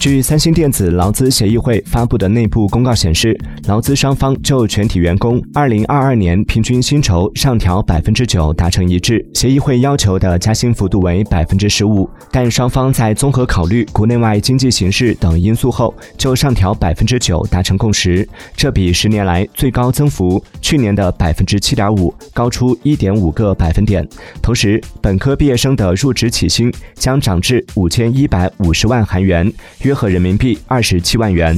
[0.00, 3.36] 据三星电子劳资协议会发布的内部公告显示，
[3.66, 9.24] 劳资双方就全体员工二零二二年平均薪酬上调百分之九达成一致。
[9.34, 18.26] 协议会要求的加薪幅度为百分之十五，但双方在综合考虑国内外经济形势等因素后，就上调百分之九达成共识。
[18.56, 24.08] 这比十年来最高增幅去年的百分之七点五高出一点五个百分点。
[24.40, 29.52] 同时，本科毕业生的入职起薪将涨至五千一百五十万韩元。
[29.82, 31.56] 约合人民币二十七万元。